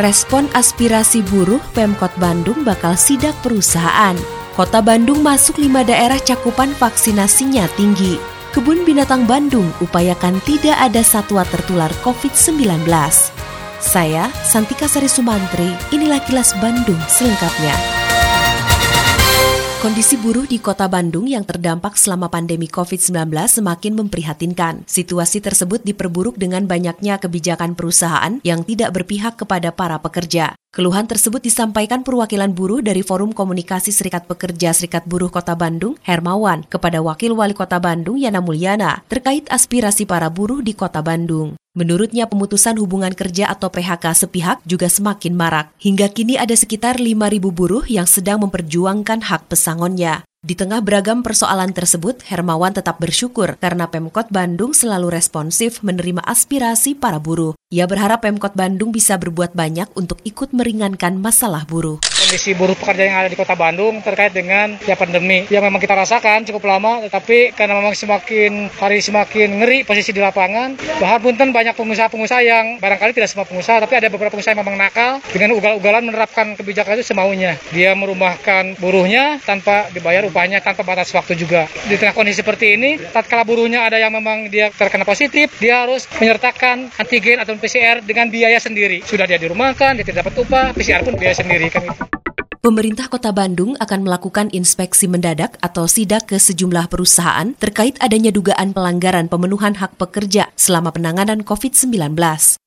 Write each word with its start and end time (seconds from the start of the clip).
Respon 0.00 0.48
aspirasi 0.56 1.20
buruh 1.28 1.60
Pemkot 1.76 2.08
Bandung 2.16 2.64
bakal 2.64 2.96
sidak 2.96 3.36
perusahaan. 3.44 4.16
Kota 4.56 4.80
Bandung 4.80 5.20
masuk 5.20 5.60
lima 5.60 5.84
daerah 5.84 6.16
cakupan 6.16 6.72
vaksinasinya 6.72 7.68
tinggi. 7.76 8.16
Kebun 8.56 8.88
Binatang 8.88 9.28
Bandung 9.28 9.68
upayakan 9.84 10.40
tidak 10.48 10.80
ada 10.80 11.04
satwa 11.04 11.44
tertular 11.44 11.92
COVID-19. 12.00 12.88
Saya, 13.76 14.32
Santika 14.40 14.88
Sari 14.88 15.08
Sumantri, 15.08 15.68
inilah 15.92 16.24
kilas 16.24 16.56
Bandung 16.64 16.98
selengkapnya. 17.04 17.99
Kondisi 19.80 20.20
buruh 20.20 20.44
di 20.44 20.60
kota 20.60 20.84
Bandung 20.92 21.24
yang 21.24 21.40
terdampak 21.40 21.96
selama 21.96 22.28
pandemi 22.28 22.68
COVID-19 22.68 23.32
semakin 23.48 23.96
memprihatinkan. 23.96 24.84
Situasi 24.84 25.40
tersebut 25.40 25.80
diperburuk 25.80 26.36
dengan 26.36 26.68
banyaknya 26.68 27.16
kebijakan 27.16 27.72
perusahaan 27.72 28.44
yang 28.44 28.60
tidak 28.60 28.92
berpihak 28.92 29.40
kepada 29.40 29.72
para 29.72 29.96
pekerja. 29.96 30.52
Keluhan 30.68 31.08
tersebut 31.08 31.40
disampaikan 31.40 32.04
perwakilan 32.04 32.52
buruh 32.52 32.84
dari 32.84 33.00
Forum 33.00 33.32
Komunikasi 33.32 33.88
Serikat 33.88 34.28
Pekerja 34.28 34.76
Serikat 34.76 35.08
Buruh 35.08 35.32
Kota 35.32 35.56
Bandung, 35.56 35.96
Hermawan, 36.04 36.68
kepada 36.68 37.00
Wakil 37.00 37.32
Wali 37.32 37.56
Kota 37.56 37.80
Bandung, 37.80 38.20
Yana 38.20 38.44
Mulyana, 38.44 39.00
terkait 39.08 39.48
aspirasi 39.48 40.04
para 40.04 40.28
buruh 40.28 40.60
di 40.60 40.76
Kota 40.76 41.00
Bandung. 41.00 41.56
Menurutnya 41.80 42.28
pemutusan 42.28 42.76
hubungan 42.76 43.16
kerja 43.16 43.48
atau 43.48 43.72
PHK 43.72 44.12
sepihak 44.12 44.60
juga 44.68 44.92
semakin 44.92 45.32
marak. 45.32 45.72
Hingga 45.80 46.12
kini 46.12 46.36
ada 46.36 46.52
sekitar 46.52 47.00
5.000 47.00 47.40
buruh 47.48 47.88
yang 47.88 48.04
sedang 48.04 48.44
memperjuangkan 48.44 49.24
hak 49.24 49.48
pesangonnya. 49.48 50.28
Di 50.44 50.52
tengah 50.52 50.84
beragam 50.84 51.24
persoalan 51.24 51.72
tersebut, 51.72 52.20
Hermawan 52.28 52.76
tetap 52.76 53.00
bersyukur 53.00 53.56
karena 53.56 53.88
Pemkot 53.88 54.28
Bandung 54.28 54.76
selalu 54.76 55.08
responsif 55.08 55.80
menerima 55.80 56.20
aspirasi 56.20 57.00
para 57.00 57.16
buruh. 57.16 57.56
Ia 57.72 57.88
berharap 57.88 58.28
Pemkot 58.28 58.52
Bandung 58.52 58.92
bisa 58.92 59.16
berbuat 59.16 59.56
banyak 59.56 59.88
untuk 59.96 60.20
ikut 60.28 60.52
meringankan 60.52 61.16
masalah 61.16 61.64
buruh 61.64 61.96
kondisi 62.30 62.54
buruh 62.54 62.78
pekerja 62.78 63.10
yang 63.10 63.18
ada 63.18 63.26
di 63.26 63.34
kota 63.34 63.58
Bandung 63.58 63.98
terkait 64.06 64.30
dengan 64.30 64.78
ya 64.86 64.94
pandemi. 64.94 65.50
Yang 65.50 65.66
memang 65.66 65.82
kita 65.82 65.98
rasakan 65.98 66.46
cukup 66.46 66.62
lama 66.70 67.02
tetapi 67.02 67.58
karena 67.58 67.74
memang 67.82 67.90
semakin 67.90 68.70
hari 68.70 69.02
semakin 69.02 69.58
ngeri 69.58 69.82
posisi 69.82 70.14
di 70.14 70.22
lapangan 70.22 70.78
bahkan 71.02 71.18
punten 71.26 71.50
banyak 71.50 71.74
pengusaha-pengusaha 71.74 72.42
yang 72.46 72.78
barangkali 72.78 73.18
tidak 73.18 73.34
semua 73.34 73.50
pengusaha 73.50 73.82
tapi 73.82 73.98
ada 73.98 74.06
beberapa 74.14 74.38
pengusaha 74.38 74.54
yang 74.54 74.62
memang 74.62 74.78
nakal 74.78 75.18
dengan 75.34 75.58
ugal-ugalan 75.58 76.06
menerapkan 76.06 76.54
kebijakan 76.54 77.02
itu 77.02 77.10
semaunya. 77.10 77.58
Dia 77.74 77.98
merumahkan 77.98 78.78
buruhnya 78.78 79.42
tanpa 79.42 79.90
dibayar 79.90 80.22
upahnya 80.30 80.62
tanpa 80.62 80.86
batas 80.86 81.10
waktu 81.10 81.34
juga. 81.34 81.66
Di 81.90 81.98
tengah 81.98 82.14
kondisi 82.14 82.46
seperti 82.46 82.78
ini 82.78 82.94
tatkala 83.10 83.42
buruhnya 83.42 83.82
ada 83.82 83.98
yang 83.98 84.14
memang 84.14 84.46
dia 84.54 84.70
terkena 84.70 85.02
positif 85.02 85.50
dia 85.58 85.82
harus 85.82 86.06
menyertakan 86.22 86.94
antigen 86.94 87.42
atau 87.42 87.58
PCR 87.58 88.06
dengan 88.06 88.30
biaya 88.30 88.62
sendiri. 88.62 89.02
Sudah 89.02 89.26
dia 89.26 89.42
dirumahkan 89.42 89.98
dia 89.98 90.06
tidak 90.06 90.30
dapat 90.30 90.46
upah 90.46 90.70
PCR 90.78 91.02
pun 91.02 91.18
biaya 91.18 91.34
sendiri 91.34 91.66
kan 91.66 91.82
itu 91.90 92.19
Pemerintah 92.60 93.08
Kota 93.08 93.32
Bandung 93.32 93.72
akan 93.80 94.04
melakukan 94.04 94.52
inspeksi 94.52 95.08
mendadak 95.08 95.56
atau 95.64 95.88
sidak 95.88 96.28
ke 96.28 96.36
sejumlah 96.36 96.92
perusahaan 96.92 97.56
terkait 97.56 97.96
adanya 98.04 98.28
dugaan 98.28 98.76
pelanggaran 98.76 99.32
pemenuhan 99.32 99.72
hak 99.80 99.96
pekerja 99.96 100.52
selama 100.60 100.92
penanganan 100.92 101.40
COVID-19. 101.40 102.12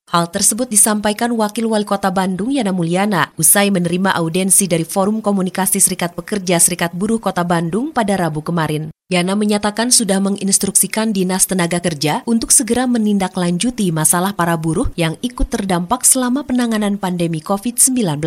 Hal 0.09 0.26
tersebut 0.34 0.66
disampaikan 0.74 1.30
Wakil 1.38 1.70
Wali 1.70 1.86
Kota 1.86 2.09
Bandung 2.09 2.50
Yana 2.50 2.74
Mulyana 2.74 3.38
usai 3.38 3.70
menerima 3.70 4.18
audensi 4.18 4.66
dari 4.66 4.81
Forum 4.81 5.22
Komunikasi 5.22 5.78
Serikat 5.78 6.18
Pekerja 6.18 6.58
Serikat 6.58 6.90
Buruh 6.98 7.22
Kota 7.22 7.46
Bandung 7.46 7.94
pada 7.94 8.18
Rabu 8.18 8.42
kemarin. 8.42 8.90
Yana 9.13 9.34
menyatakan 9.34 9.90
sudah 9.90 10.22
menginstruksikan 10.22 11.09
Dinas 11.09 11.50
Tenaga 11.50 11.81
Kerja 11.81 12.22
untuk 12.29 12.53
segera 12.53 12.85
menindaklanjuti 12.85 13.90
masalah 13.90 14.38
para 14.38 14.53
buruh 14.53 14.94
yang 14.94 15.18
ikut 15.25 15.50
terdampak 15.50 16.06
selama 16.06 16.46
penanganan 16.46 17.01
pandemi 17.01 17.41
COVID-19. 17.41 18.22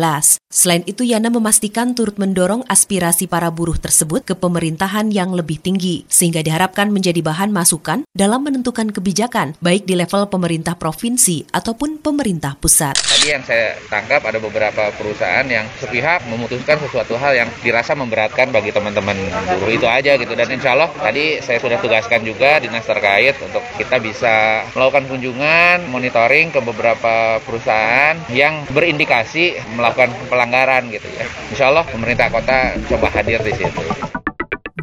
Selain 0.51 0.83
itu, 0.83 1.07
Yana 1.07 1.31
memastikan 1.31 1.95
turut 1.95 2.19
mendorong 2.19 2.67
aspirasi 2.67 3.31
para 3.31 3.47
buruh 3.47 3.79
tersebut 3.79 4.27
ke 4.27 4.35
pemerintahan 4.35 5.07
yang 5.11 5.31
lebih 5.31 5.59
tinggi, 5.59 6.03
sehingga 6.11 6.43
diharapkan 6.43 6.91
menjadi 6.91 7.23
bahan 7.23 7.51
masukan 7.51 8.03
dalam 8.11 8.43
menentukan 8.43 8.91
kebijakan, 8.91 9.55
baik 9.63 9.87
di 9.87 9.95
level 9.95 10.27
pemerintah 10.31 10.75
provinsi 10.75 11.51
atau 11.51 11.77
maupun 11.77 12.01
pemerintah 12.01 12.57
pusat. 12.57 12.97
Tadi 12.97 13.29
yang 13.29 13.45
saya 13.45 13.77
tangkap 13.85 14.25
ada 14.25 14.41
beberapa 14.41 14.89
perusahaan 14.97 15.45
yang 15.45 15.69
sepihak 15.77 16.25
memutuskan 16.25 16.81
sesuatu 16.81 17.13
hal 17.21 17.37
yang 17.37 17.49
dirasa 17.61 17.93
memberatkan 17.93 18.49
bagi 18.49 18.73
teman-teman 18.73 19.13
buruh 19.61 19.69
itu 19.69 19.85
aja 19.85 20.17
gitu 20.17 20.33
dan 20.33 20.49
insya 20.49 20.73
Allah 20.77 20.93
tadi 20.93 21.41
saya 21.41 21.57
sudah 21.57 21.81
tugaskan 21.81 22.21
juga 22.21 22.61
dinas 22.61 22.85
terkait 22.85 23.33
untuk 23.41 23.65
kita 23.81 23.97
bisa 23.97 24.61
melakukan 24.77 25.09
kunjungan 25.09 25.89
monitoring 25.89 26.53
ke 26.53 26.61
beberapa 26.61 27.41
perusahaan 27.41 28.13
yang 28.29 28.61
berindikasi 28.69 29.57
melakukan 29.73 30.13
pelanggaran 30.29 30.93
gitu 30.93 31.09
ya. 31.17 31.25
Insya 31.49 31.73
Allah 31.73 31.81
pemerintah 31.89 32.29
kota 32.29 32.77
coba 32.93 33.09
hadir 33.09 33.41
di 33.41 33.57
situ. 33.57 34.16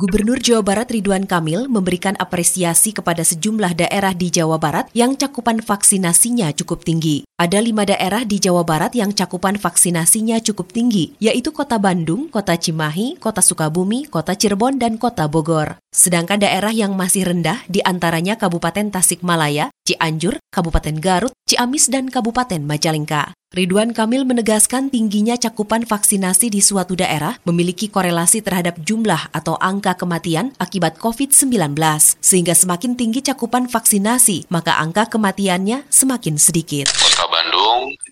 Gubernur 0.04 0.36
Jawa 0.36 0.60
Barat 0.60 0.92
Ridwan 0.92 1.24
Kamil 1.24 1.64
memberikan 1.64 2.12
apresiasi 2.20 2.92
kepada 2.92 3.24
sejumlah 3.24 3.72
daerah 3.72 4.12
di 4.12 4.28
Jawa 4.28 4.60
Barat 4.60 4.92
yang 4.92 5.16
cakupan 5.16 5.64
vaksinasinya 5.64 6.52
cukup 6.52 6.84
tinggi. 6.84 7.24
Ada 7.40 7.64
lima 7.64 7.88
daerah 7.88 8.20
di 8.28 8.36
Jawa 8.36 8.68
Barat 8.68 8.92
yang 8.92 9.16
cakupan 9.16 9.56
vaksinasinya 9.56 10.44
cukup 10.44 10.76
tinggi, 10.76 11.16
yaitu 11.24 11.56
Kota 11.56 11.80
Bandung, 11.80 12.28
Kota 12.28 12.52
Cimahi, 12.52 13.16
Kota 13.16 13.40
Sukabumi, 13.40 14.04
Kota 14.04 14.36
Cirebon, 14.36 14.76
dan 14.76 15.00
Kota 15.00 15.24
Bogor. 15.24 15.80
Sedangkan 15.88 16.36
daerah 16.36 16.76
yang 16.76 16.92
masih 17.00 17.24
rendah 17.24 17.64
di 17.64 17.80
antaranya 17.80 18.36
Kabupaten 18.36 18.92
Tasikmalaya, 18.92 19.72
Cianjur, 19.88 20.36
Kabupaten 20.52 21.00
Garut, 21.00 21.32
Ciamis, 21.48 21.88
dan 21.88 22.12
Kabupaten 22.12 22.60
Majalengka. 22.60 23.32
Ridwan 23.54 23.94
Kamil 23.94 24.26
menegaskan 24.26 24.90
tingginya 24.90 25.38
cakupan 25.38 25.86
vaksinasi 25.86 26.50
di 26.50 26.58
suatu 26.58 26.98
daerah 26.98 27.38
memiliki 27.46 27.86
korelasi 27.86 28.42
terhadap 28.42 28.82
jumlah 28.82 29.30
atau 29.30 29.54
angka 29.62 29.94
kematian 29.94 30.50
akibat 30.58 30.98
COVID-19. 30.98 31.78
Sehingga 32.18 32.50
semakin 32.50 32.98
tinggi 32.98 33.22
cakupan 33.22 33.70
vaksinasi, 33.70 34.50
maka 34.50 34.74
angka 34.82 35.06
kematiannya 35.06 35.86
semakin 35.86 36.34
sedikit. 36.34 36.90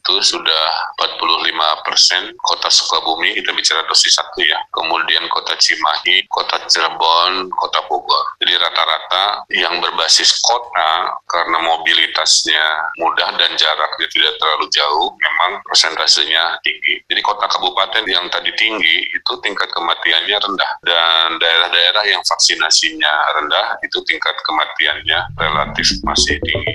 Itu 0.03 0.19
sudah 0.19 0.65
45 0.99 1.87
persen, 1.87 2.35
kota 2.43 2.67
Sukabumi 2.67 3.39
kita 3.39 3.55
bicara 3.55 3.87
dosis 3.87 4.19
satu 4.19 4.43
ya, 4.43 4.59
kemudian 4.75 5.31
kota 5.31 5.55
Cimahi, 5.55 6.27
kota 6.27 6.59
Cirebon, 6.67 7.47
kota 7.55 7.87
Bogor. 7.87 8.35
Jadi 8.43 8.59
rata-rata 8.59 9.47
yang 9.55 9.79
berbasis 9.79 10.43
kota 10.43 11.15
karena 11.31 11.55
mobilitasnya 11.63 12.91
mudah 12.99 13.31
dan 13.39 13.55
jaraknya 13.55 14.07
tidak 14.11 14.35
terlalu 14.43 14.67
jauh, 14.75 15.15
memang 15.23 15.63
persentasenya 15.71 16.59
tinggi. 16.67 16.99
Jadi 17.07 17.21
kota 17.23 17.47
kabupaten 17.47 18.03
yang 18.11 18.27
tadi 18.27 18.51
tinggi 18.59 19.07
itu 19.07 19.33
tingkat 19.39 19.71
kematiannya 19.71 20.35
rendah 20.35 20.71
dan 20.83 21.39
daerah-daerah 21.39 22.11
yang 22.11 22.23
vaksinasinya 22.27 23.39
rendah 23.39 23.79
itu 23.87 24.03
tingkat 24.03 24.35
kematiannya 24.43 25.19
relatif 25.39 25.87
masih 26.03 26.43
tinggi. 26.43 26.75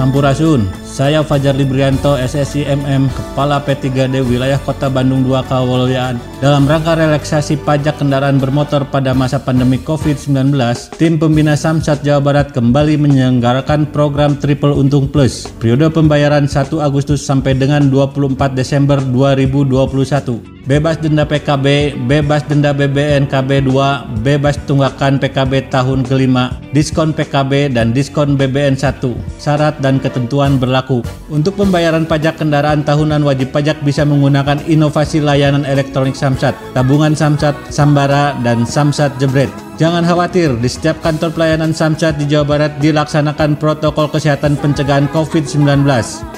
Sampurasun. 0.00 0.64
Saya 0.80 1.20
Fajar 1.20 1.52
Librianto, 1.52 2.16
SSI 2.16 2.64
MM, 2.72 3.12
Kepala 3.12 3.60
P3D 3.60 4.24
Wilayah 4.24 4.56
Kota 4.64 4.88
Bandung 4.88 5.28
2 5.28 5.44
Kawolyaan. 5.44 6.16
Dalam 6.40 6.64
rangka 6.64 6.96
relaksasi 6.96 7.60
pajak 7.60 8.00
kendaraan 8.00 8.40
bermotor 8.40 8.88
pada 8.88 9.12
masa 9.12 9.36
pandemi 9.36 9.76
COVID-19, 9.76 10.56
tim 10.96 11.20
pembina 11.20 11.52
Samsat 11.52 12.00
Jawa 12.00 12.24
Barat 12.24 12.48
kembali 12.56 12.96
menyelenggarakan 12.96 13.92
program 13.92 14.40
Triple 14.40 14.72
Untung 14.72 15.04
Plus. 15.04 15.52
Periode 15.60 15.92
pembayaran 15.92 16.48
1 16.48 16.80
Agustus 16.80 17.20
sampai 17.20 17.52
dengan 17.60 17.92
24 17.92 18.56
Desember 18.56 19.04
2021 19.04 20.60
bebas 20.70 21.02
denda 21.02 21.26
PKB, 21.26 21.98
bebas 22.06 22.46
denda 22.46 22.70
BBN 22.70 23.26
KB2, 23.26 23.74
bebas 24.22 24.54
tunggakan 24.70 25.18
PKB 25.18 25.66
tahun 25.66 26.06
kelima, 26.06 26.54
diskon 26.70 27.10
PKB 27.10 27.74
dan 27.74 27.90
diskon 27.90 28.38
BBN 28.38 28.78
1. 28.78 29.02
Syarat 29.42 29.82
dan 29.82 29.89
ketentuan 29.98 30.60
berlaku. 30.60 31.02
Untuk 31.26 31.58
pembayaran 31.58 32.06
pajak 32.06 32.38
kendaraan 32.38 32.86
tahunan 32.86 33.26
wajib 33.26 33.50
pajak 33.50 33.82
bisa 33.82 34.06
menggunakan 34.06 34.62
inovasi 34.70 35.18
layanan 35.18 35.66
elektronik 35.66 36.14
Samsat, 36.14 36.54
tabungan 36.76 37.18
Samsat, 37.18 37.58
Sambara, 37.72 38.38
dan 38.46 38.62
Samsat 38.62 39.18
Jebret. 39.18 39.50
Jangan 39.80 40.04
khawatir, 40.04 40.60
di 40.60 40.68
setiap 40.68 41.00
kantor 41.00 41.32
pelayanan 41.32 41.72
Samsat 41.72 42.20
di 42.20 42.28
Jawa 42.28 42.44
Barat 42.44 42.72
dilaksanakan 42.84 43.56
protokol 43.56 44.12
kesehatan 44.12 44.60
pencegahan 44.60 45.08
COVID-19. 45.08 45.88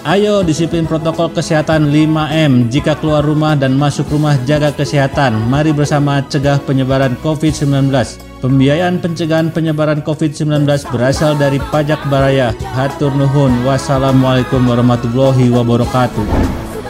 Ayo 0.06 0.46
disiplin 0.46 0.86
protokol 0.86 1.26
kesehatan 1.34 1.90
5M. 1.90 2.70
Jika 2.70 2.94
keluar 3.02 3.26
rumah 3.26 3.58
dan 3.58 3.74
masuk 3.74 4.06
rumah 4.14 4.38
jaga 4.46 4.70
kesehatan. 4.70 5.34
Mari 5.50 5.74
bersama 5.74 6.22
cegah 6.30 6.62
penyebaran 6.62 7.18
COVID-19. 7.18 8.31
Pembiayaan 8.42 8.98
pencegahan 8.98 9.54
penyebaran 9.54 10.02
COVID-19 10.02 10.66
berasal 10.90 11.38
dari 11.38 11.62
pajak 11.70 12.02
baraya. 12.10 12.50
Hatur 12.74 13.14
nuhun. 13.14 13.62
Wassalamualaikum 13.62 14.66
warahmatullahi 14.66 15.46
wabarakatuh. 15.46 16.26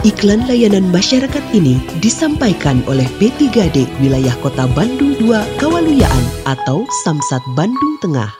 Iklan 0.00 0.48
layanan 0.48 0.88
masyarakat 0.88 1.44
ini 1.52 1.76
disampaikan 2.00 2.80
oleh 2.88 3.04
P3D 3.20 3.84
Wilayah 4.00 4.32
Kota 4.40 4.64
Bandung 4.72 5.12
2 5.20 5.60
Kawaluyaan 5.60 6.24
atau 6.48 6.88
Samsat 7.04 7.44
Bandung 7.52 8.00
Tengah. 8.00 8.32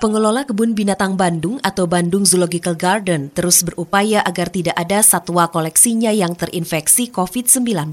Pengelola 0.00 0.48
Kebun 0.48 0.72
Binatang 0.72 1.20
Bandung 1.20 1.60
atau 1.60 1.84
Bandung 1.84 2.24
Zoological 2.24 2.80
Garden 2.80 3.28
terus 3.28 3.60
berupaya 3.60 4.24
agar 4.24 4.48
tidak 4.48 4.76
ada 4.76 5.04
satwa 5.04 5.52
koleksinya 5.52 6.16
yang 6.16 6.32
terinfeksi 6.32 7.12
COVID-19. 7.12 7.92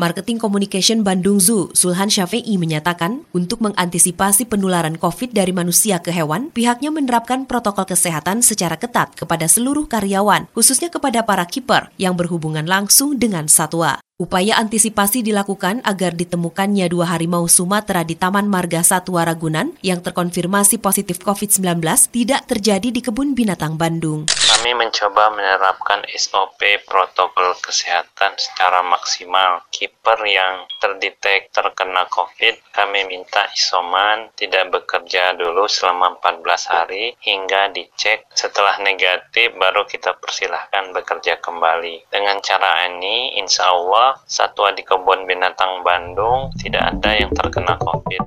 Marketing 0.00 0.40
Communication 0.40 1.04
Bandung 1.04 1.36
Zoo, 1.44 1.68
Sulhan 1.76 2.08
Syafi'i 2.08 2.56
menyatakan, 2.56 3.28
untuk 3.36 3.60
mengantisipasi 3.60 4.48
penularan 4.48 4.96
COVID 4.96 5.36
dari 5.36 5.52
manusia 5.52 6.00
ke 6.00 6.08
hewan, 6.08 6.48
pihaknya 6.48 6.88
menerapkan 6.88 7.44
protokol 7.44 7.84
kesehatan 7.84 8.40
secara 8.40 8.80
ketat 8.80 9.12
kepada 9.12 9.44
seluruh 9.44 9.84
karyawan, 9.92 10.48
khususnya 10.56 10.88
kepada 10.88 11.20
para 11.28 11.44
kiper 11.44 11.92
yang 12.00 12.16
berhubungan 12.16 12.64
langsung 12.64 13.20
dengan 13.20 13.44
satwa. 13.44 13.99
Upaya 14.20 14.60
antisipasi 14.60 15.24
dilakukan 15.24 15.80
agar 15.80 16.12
ditemukannya 16.12 16.92
dua 16.92 17.16
harimau 17.16 17.48
Sumatera 17.48 18.04
di 18.04 18.20
Taman 18.20 18.52
Marga 18.52 18.84
Satwa 18.84 19.24
Ragunan 19.24 19.72
yang 19.80 20.04
terkonfirmasi 20.04 20.76
positif 20.76 21.24
COVID-19 21.24 21.80
tidak 22.12 22.44
terjadi 22.44 22.92
di 22.92 23.00
kebun 23.00 23.32
binatang 23.32 23.80
Bandung. 23.80 24.28
Kami 24.28 24.76
mencoba 24.76 25.32
menerapkan 25.32 26.04
SOP 26.12 26.60
protokol 26.84 27.56
kesehatan 27.64 28.36
secara 28.36 28.84
maksimal. 28.84 29.64
Kiper 29.72 30.20
yang 30.28 30.68
terdetek 30.84 31.48
terkena 31.48 32.04
COVID, 32.12 32.60
kami 32.76 33.08
minta 33.08 33.48
isoman 33.56 34.28
tidak 34.36 34.68
bekerja 34.68 35.32
dulu 35.32 35.64
selama 35.64 36.20
14 36.20 36.68
hari 36.68 37.16
hingga 37.24 37.72
dicek. 37.72 38.28
Setelah 38.36 38.84
negatif 38.84 39.56
baru 39.56 39.88
kita 39.88 40.12
persilahkan 40.20 40.92
bekerja 40.92 41.40
kembali. 41.40 42.12
Dengan 42.12 42.36
cara 42.44 42.84
ini, 42.84 43.40
insya 43.40 43.72
Allah 43.72 44.09
satwa 44.24 44.72
di 44.74 44.82
kebun 44.86 45.26
binatang 45.26 45.82
Bandung 45.82 46.54
tidak 46.58 46.96
ada 46.96 47.10
yang 47.18 47.30
terkena 47.34 47.74
COVID. 47.78 48.22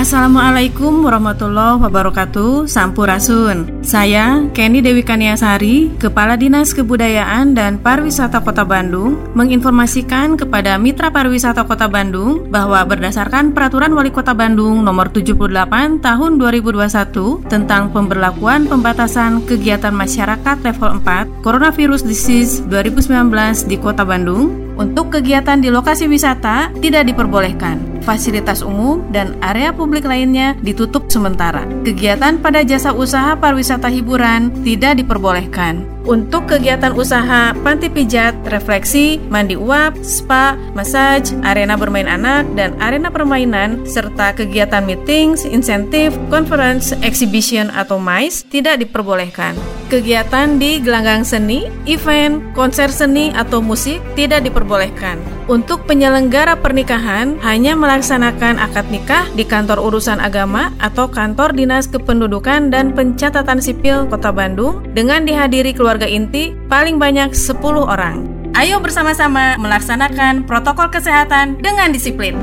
Assalamualaikum 0.00 1.04
warahmatullahi 1.04 1.76
wabarakatuh. 1.84 2.64
Sampurasun. 2.64 3.84
Saya 3.84 4.48
Kenny 4.56 4.80
Dewi 4.80 5.04
Kaniasari 5.04 5.92
Kepala 6.00 6.40
Dinas 6.40 6.72
Kebudayaan 6.72 7.52
dan 7.52 7.76
Pariwisata 7.76 8.40
Kota 8.40 8.64
Bandung 8.64 9.20
Menginformasikan 9.36 10.40
kepada 10.40 10.80
Mitra 10.80 11.12
Pariwisata 11.12 11.68
Kota 11.68 11.84
Bandung 11.84 12.48
Bahwa 12.48 12.80
berdasarkan 12.88 13.52
Peraturan 13.52 13.92
Wali 13.92 14.08
Kota 14.08 14.32
Bandung 14.32 14.80
Nomor 14.80 15.12
78 15.12 16.00
Tahun 16.00 16.32
2021 16.40 17.52
Tentang 17.52 17.92
pemberlakuan 17.92 18.72
pembatasan 18.72 19.44
kegiatan 19.44 19.92
masyarakat 19.92 20.64
level 20.64 21.04
4 21.04 21.44
Coronavirus 21.44 22.08
Disease 22.08 22.64
2019 22.72 23.68
di 23.68 23.76
Kota 23.76 24.08
Bandung 24.08 24.72
Untuk 24.80 25.12
kegiatan 25.12 25.60
di 25.60 25.68
lokasi 25.68 26.08
wisata 26.08 26.72
tidak 26.80 27.04
diperbolehkan 27.04 27.89
Fasilitas 28.02 28.64
umum 28.64 29.04
dan 29.12 29.36
area 29.44 29.70
publik 29.70 30.08
lainnya 30.08 30.56
ditutup 30.64 31.08
sementara. 31.12 31.68
Kegiatan 31.84 32.40
pada 32.40 32.64
jasa 32.64 32.96
usaha 32.96 33.36
pariwisata 33.36 33.92
hiburan 33.92 34.50
tidak 34.64 35.00
diperbolehkan. 35.00 35.84
Untuk 36.08 36.48
kegiatan 36.48 36.96
usaha 36.96 37.52
panti 37.60 37.92
pijat, 37.92 38.32
refleksi, 38.48 39.20
mandi 39.28 39.52
uap, 39.52 40.00
spa, 40.00 40.56
massage, 40.72 41.36
arena 41.44 41.76
bermain 41.76 42.08
anak, 42.08 42.48
dan 42.56 42.72
arena 42.80 43.12
permainan, 43.12 43.84
serta 43.84 44.32
kegiatan 44.32 44.80
meetings, 44.80 45.44
insentif, 45.44 46.16
conference, 46.32 46.96
exhibition, 47.04 47.68
atau 47.76 48.00
MICE 48.00 48.48
tidak 48.48 48.80
diperbolehkan. 48.80 49.52
Kegiatan 49.92 50.56
di 50.56 50.80
gelanggang 50.80 51.20
seni, 51.20 51.68
event, 51.84 52.40
konser 52.56 52.88
seni, 52.88 53.30
atau 53.36 53.60
musik 53.60 54.00
tidak 54.16 54.40
diperbolehkan. 54.48 55.20
Untuk 55.50 55.82
penyelenggara 55.82 56.54
pernikahan, 56.62 57.34
hanya 57.42 57.74
melaksanakan 57.74 58.62
akad 58.62 58.86
nikah 58.86 59.26
di 59.34 59.42
kantor 59.42 59.82
urusan 59.82 60.22
agama 60.22 60.70
atau 60.78 61.10
kantor 61.10 61.50
dinas 61.58 61.90
kependudukan 61.90 62.70
dan 62.70 62.94
pencatatan 62.94 63.58
sipil 63.58 64.06
Kota 64.06 64.30
Bandung 64.30 64.86
dengan 64.94 65.26
dihadiri 65.26 65.74
keluarga 65.74 66.06
inti 66.06 66.54
paling 66.70 67.02
banyak 67.02 67.34
10 67.34 67.66
orang. 67.82 68.30
Ayo 68.54 68.78
bersama-sama 68.78 69.58
melaksanakan 69.58 70.46
protokol 70.46 70.86
kesehatan 70.86 71.58
dengan 71.58 71.90
disiplin. 71.90 72.38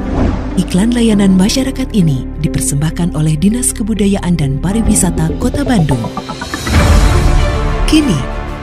Iklan 0.60 0.92
layanan 0.92 1.32
masyarakat 1.32 1.88
ini 1.96 2.28
dipersembahkan 2.44 3.16
oleh 3.16 3.40
Dinas 3.40 3.72
Kebudayaan 3.72 4.36
dan 4.36 4.60
Pariwisata 4.60 5.32
Kota 5.40 5.64
Bandung. 5.64 6.04
Kini, 7.88 8.37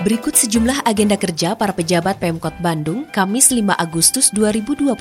Berikut 0.00 0.32
sejumlah 0.32 0.88
agenda 0.88 1.12
kerja 1.20 1.52
para 1.52 1.76
pejabat 1.76 2.16
Pemkot 2.16 2.56
Bandung 2.64 3.04
Kamis 3.12 3.52
5 3.52 3.68
Agustus 3.76 4.32
2021. 4.32 4.96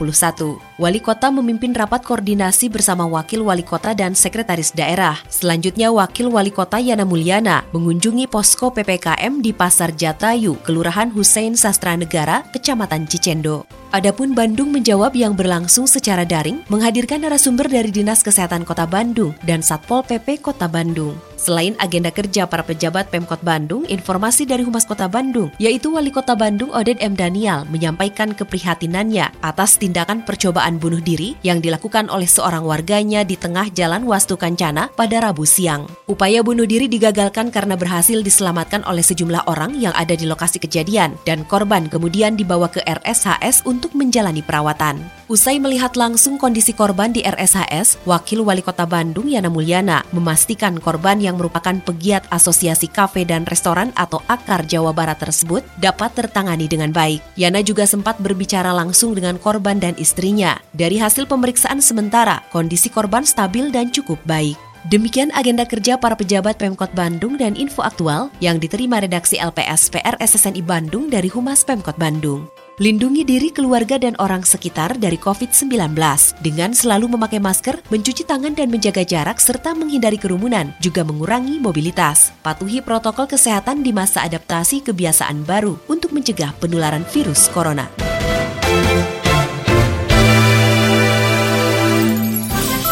Wali 0.75 0.99
Kota 0.99 1.31
memimpin 1.31 1.71
rapat 1.71 2.03
koordinasi 2.03 2.67
bersama 2.67 3.07
Wakil 3.07 3.39
Wali 3.39 3.63
Kota 3.63 3.95
dan 3.95 4.11
Sekretaris 4.11 4.75
Daerah. 4.75 5.15
Selanjutnya 5.31 5.87
Wakil 5.87 6.27
Wali 6.27 6.51
Kota 6.51 6.83
Yana 6.83 7.07
Mulyana 7.07 7.63
mengunjungi 7.71 8.27
posko 8.27 8.75
PPKM 8.75 9.39
di 9.39 9.55
Pasar 9.55 9.95
Jatayu, 9.95 10.59
Kelurahan 10.67 11.15
Hussein 11.15 11.55
Sastra 11.55 11.95
Negara, 11.95 12.43
Kecamatan 12.51 13.07
Cicendo. 13.07 13.63
Adapun 13.95 14.35
Bandung 14.35 14.75
menjawab 14.75 15.15
yang 15.15 15.31
berlangsung 15.31 15.87
secara 15.87 16.27
daring 16.27 16.67
menghadirkan 16.67 17.23
narasumber 17.23 17.71
dari 17.71 17.87
Dinas 17.87 18.19
Kesehatan 18.19 18.67
Kota 18.67 18.83
Bandung 18.83 19.31
dan 19.47 19.63
Satpol 19.63 20.03
PP 20.03 20.43
Kota 20.43 20.67
Bandung. 20.67 21.28
Selain 21.49 21.73
agenda 21.81 22.13
kerja 22.13 22.45
para 22.45 22.61
pejabat 22.61 23.09
Pemkot 23.09 23.41
Bandung, 23.41 23.81
informasi 23.89 24.45
dari 24.45 24.61
Humas 24.61 24.85
Kota 24.85 25.09
Bandung, 25.09 25.49
yaitu 25.57 25.89
Wali 25.89 26.13
Kota 26.13 26.37
Bandung 26.37 26.69
Oded 26.69 27.01
M. 27.01 27.17
Daniel 27.17 27.65
menyampaikan 27.73 28.37
keprihatinannya 28.37 29.33
atas 29.41 29.81
tindakan 29.81 30.21
percobaan 30.21 30.77
bunuh 30.77 31.01
diri 31.01 31.33
yang 31.41 31.57
dilakukan 31.57 32.05
oleh 32.13 32.29
seorang 32.29 32.61
warganya 32.61 33.25
di 33.25 33.33
tengah 33.33 33.65
jalan 33.73 34.05
Wastu 34.05 34.37
Kancana 34.37 34.93
pada 34.93 35.25
Rabu 35.25 35.41
siang. 35.49 35.89
Upaya 36.05 36.45
bunuh 36.45 36.69
diri 36.69 36.85
digagalkan 36.85 37.49
karena 37.49 37.73
berhasil 37.73 38.21
diselamatkan 38.21 38.85
oleh 38.85 39.01
sejumlah 39.01 39.49
orang 39.49 39.73
yang 39.73 39.97
ada 39.97 40.13
di 40.13 40.29
lokasi 40.29 40.61
kejadian 40.61 41.17
dan 41.25 41.41
korban 41.49 41.89
kemudian 41.89 42.37
dibawa 42.37 42.69
ke 42.69 42.85
RSHS 42.85 43.65
untuk 43.65 43.97
menjalani 43.97 44.45
perawatan. 44.45 45.01
Usai 45.29 45.57
melihat 45.57 45.97
langsung 45.97 46.37
kondisi 46.41 46.77
korban 46.77 47.09
di 47.13 47.21
RSHS, 47.21 48.05
Wakil 48.05 48.41
Wali 48.45 48.65
Kota 48.65 48.85
Bandung 48.85 49.29
Yana 49.29 49.49
Mulyana 49.49 50.01
memastikan 50.13 50.77
korban 50.81 51.17
yang 51.21 51.38
merupakan 51.39 51.79
pegiat 51.79 52.27
Asosiasi 52.27 52.91
Kafe 52.91 53.23
dan 53.23 53.47
Restoran 53.47 53.95
atau 53.95 54.19
AKAR 54.27 54.67
Jawa 54.67 54.91
Barat 54.91 55.23
tersebut 55.23 55.63
dapat 55.79 56.11
tertangani 56.11 56.67
dengan 56.67 56.91
baik. 56.91 57.23
Yana 57.39 57.63
juga 57.63 57.87
sempat 57.87 58.19
berbicara 58.19 58.75
langsung 58.75 59.15
dengan 59.15 59.39
korban 59.39 59.79
dan 59.79 59.95
istrinya. 59.95 60.59
Dari 60.75 60.99
hasil 60.99 61.23
pemeriksaan 61.31 61.79
sementara, 61.79 62.43
kondisi 62.51 62.91
korban 62.91 63.23
stabil 63.23 63.71
dan 63.71 63.87
cukup 63.95 64.19
baik. 64.27 64.59
Demikian 64.87 65.31
agenda 65.35 65.67
kerja 65.67 65.99
para 65.99 66.15
pejabat 66.15 66.55
Pemkot 66.55 66.95
Bandung 66.95 67.35
dan 67.35 67.55
info 67.59 67.83
aktual 67.83 68.31
yang 68.39 68.63
diterima 68.63 69.03
redaksi 69.03 69.35
LPS 69.35 69.91
PR 69.91 70.15
SSNI 70.19 70.63
Bandung 70.63 71.11
dari 71.11 71.27
Humas 71.27 71.67
Pemkot 71.67 71.99
Bandung. 71.99 72.47
Lindungi 72.79 73.27
diri 73.27 73.51
keluarga 73.51 73.99
dan 73.99 74.15
orang 74.23 74.47
sekitar 74.47 74.95
dari 74.95 75.19
COVID-19 75.19 75.99
dengan 76.39 76.71
selalu 76.71 77.11
memakai 77.11 77.35
masker, 77.35 77.83
mencuci 77.91 78.23
tangan 78.23 78.55
dan 78.55 78.71
menjaga 78.71 79.03
jarak 79.03 79.35
serta 79.43 79.75
menghindari 79.75 80.15
kerumunan, 80.15 80.71
juga 80.79 81.03
mengurangi 81.03 81.59
mobilitas. 81.59 82.31
Patuhi 82.39 82.79
protokol 82.79 83.27
kesehatan 83.27 83.83
di 83.83 83.91
masa 83.91 84.23
adaptasi 84.23 84.79
kebiasaan 84.79 85.43
baru 85.43 85.75
untuk 85.91 86.15
mencegah 86.15 86.55
penularan 86.55 87.03
virus 87.11 87.51
corona. 87.51 87.91